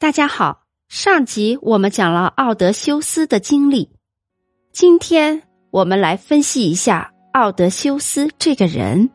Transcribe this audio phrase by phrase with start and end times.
[0.00, 3.90] 大家好，上集我们讲了奥德修斯的经历，
[4.70, 9.10] 今天我们来分析一下奥德修斯这个人。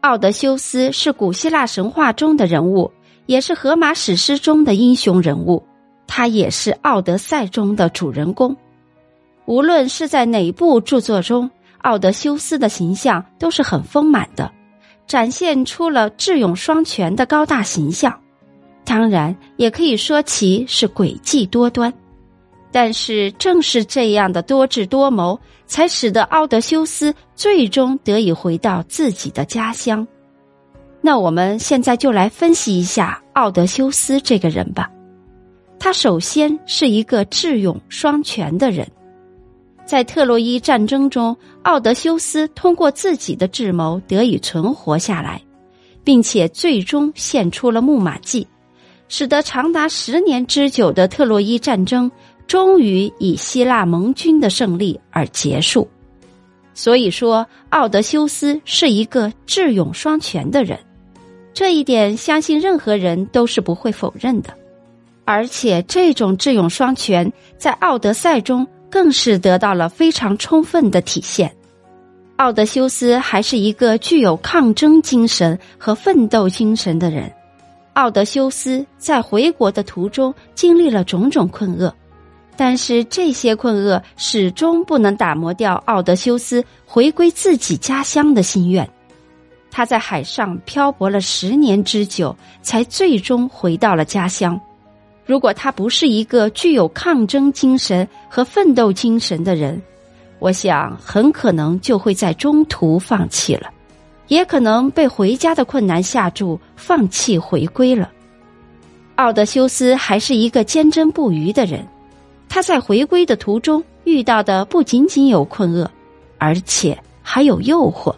[0.00, 2.90] 奥德修斯是古希腊神话中的人物，
[3.26, 5.64] 也是荷马史诗中的英雄人物，
[6.08, 8.56] 他也是《奥德赛》中的主人公。
[9.44, 11.48] 无论是在哪部著作中，
[11.82, 14.50] 奥德修斯的形象都是很丰满的，
[15.06, 18.20] 展现出了智勇双全的高大形象。
[18.86, 21.92] 当然，也可以说其是诡计多端，
[22.70, 30.06] 但是正是这样的多智多谋，才使得奥德修斯最终得以回到自己的家乡。
[31.00, 34.88] 那我们现在就来分析一下奥德修斯这个人吧。
[35.78, 38.86] 他首先是一个智勇双全的人，
[39.84, 45.42] 在特洛伊战争中，奥德修斯通过自己的智谋得以存活下来，
[46.02, 48.46] 并且最终献出了木马计。
[49.08, 52.10] 使得长达十年之久的特洛伊战争
[52.46, 55.88] 终于以希腊盟军的胜利而结束。
[56.74, 60.78] 所以说，奥德修斯是一个智勇双全的人，
[61.54, 64.52] 这一点相信任何人都是不会否认的。
[65.24, 71.50] 而且，这种智勇双全在《奥德赛》中更是得到了非常充分的体现。
[72.36, 77.32] 奥德修斯还是一个具有抗争精神和奋斗精神的人。
[77.96, 81.92] 奥德修斯在回国的途中经历了种种困厄，
[82.54, 88.86] 但是这些困厄始终不能打磨掉奥德修斯回归自己家乡的心愿。
[89.70, 94.60] 他在海上漂泊了十年之久，才最终回到了家乡。
[95.24, 99.80] 如果他不是一个具有抗争精神和奋斗精神的人，
[100.38, 103.70] 我想很可能就会在中途放弃了。
[104.28, 108.10] 也可能被回家的困难吓住，放弃回归了。
[109.16, 111.86] 奥德修斯还是一个坚贞不渝的人，
[112.48, 115.90] 他在回归的途中遇到的不仅仅有困厄，
[116.38, 118.14] 而且还有诱惑。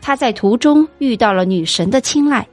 [0.00, 2.46] 他在途中遇到了女神的青睐，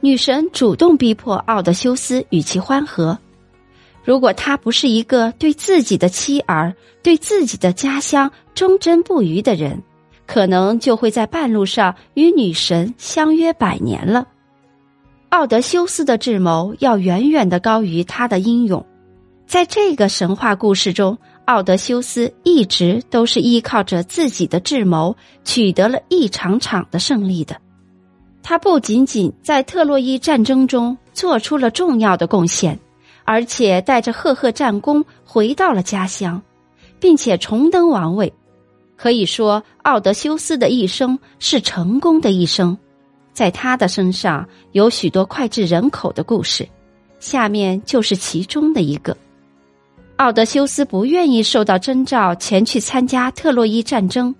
[0.00, 3.18] 女神主动逼迫奥德修斯与其欢合。
[4.04, 9.82] 如果他不是一个对自己的妻儿、对自己的家乡忠贞不渝的人。
[10.32, 14.26] 可能就会在半路上与女神相约百年了。
[15.28, 18.82] 奥德修斯的智谋要远远的高于他的英勇，
[19.46, 27.54] 在这个神话故事中，奥德修斯一直都是依靠着自己的智谋取得了一场场的胜利的。
[28.42, 32.78] 他不仅仅在特洛伊战争中做出了重要的贡献，
[33.24, 36.40] 而且带着赫赫战功回到了家乡，
[36.98, 38.32] 并且重登王位。
[39.02, 42.78] 可以说，奥德修斯的一生是成功的一生，
[43.32, 46.68] 在他的身上有许多脍炙人口的故事，
[47.18, 49.16] 下面就是其中的一个。
[50.18, 54.32] 奥德修斯不愿意受到征召前去参加特洛伊战争，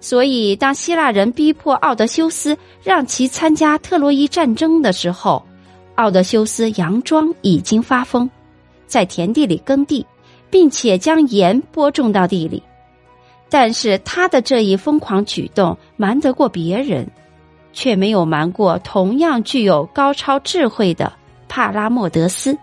[0.00, 5.40] 所以当希腊人逼迫奥德修斯让其参加特洛伊战争的时候，
[5.94, 8.28] 奥德修斯佯装已经发疯，
[8.88, 10.04] 在田地里耕地，
[10.50, 12.60] 并且将盐播种到地里。
[13.52, 17.06] 但是他的这一疯狂举动瞒得过别人，
[17.74, 21.12] 却没有瞒过同样具有高超智慧的
[21.50, 22.56] 帕拉莫德斯。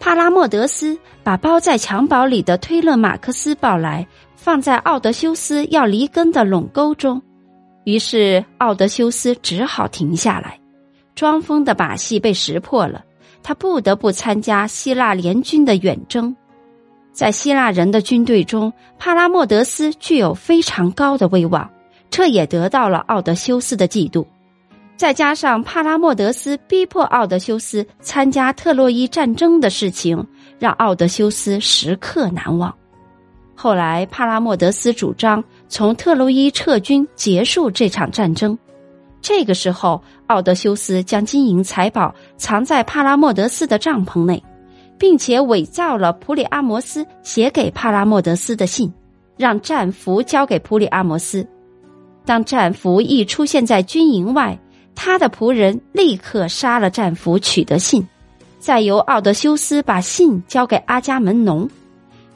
[0.00, 7.20] 帕拉莫德斯把包在襁褓里的推勒马克斯抱来，放在奥德修斯要离根的垄沟中。
[7.84, 10.58] 于是奥德修斯只好停下来，
[11.14, 13.04] 装疯的把戏被识破了，
[13.42, 16.34] 他不得不参加希腊联军的远征。
[17.18, 21.68] 在希腊人的军队中，帕拉莫德斯具有非常高的威望，
[22.10, 24.24] 这也得到了奥德修斯的嫉妒。
[24.96, 30.24] 再加上帕拉莫德斯逼迫奥德修斯参加特洛伊战争的事情，
[30.60, 32.72] 让奥德修斯时刻难忘。
[33.56, 38.56] 后来，帕拉莫德斯主张从特洛伊撤军，结束这场战争。
[39.20, 44.40] 这个时候，奥德修斯将金银财宝藏在帕拉莫德斯的帐篷内。
[44.98, 48.92] 并且伪造了普里阿摩斯写给帕拉莫德斯的信，
[49.36, 51.46] 让战俘交给普里阿摩斯。
[52.24, 54.58] 当战俘一出现在军营外，
[54.94, 58.06] 他的仆人立刻杀了战俘，取得信，
[58.58, 61.68] 再由奥德修斯把信交给阿伽门农。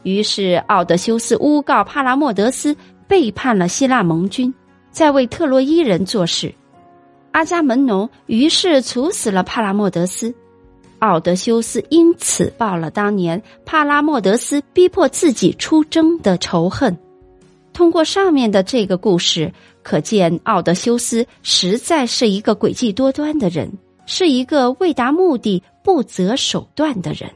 [0.04, 2.74] 于是奥德修斯诬告帕拉莫德斯
[3.06, 4.52] 背叛了希腊盟军，
[4.90, 6.54] 在为特洛伊人做事。
[7.32, 10.34] 阿伽门农于是处死了帕拉莫德斯。
[11.02, 16.96] 奥德修斯因此报了当年帕拉莫德斯逼迫自己出征的仇恨。
[17.72, 19.52] 通过上面的这个故事，
[19.82, 23.68] 可见奥德修斯实在是一个诡计多端的人，
[24.06, 27.28] 是一个为达目的不择手段的人。